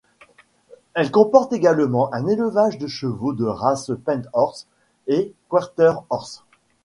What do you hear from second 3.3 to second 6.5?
de race Paint Horse et Quarter Horse.